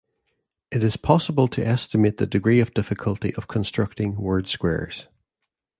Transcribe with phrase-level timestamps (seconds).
[0.71, 5.07] It is possible to estimate the degree of difficulty of constructing word squares.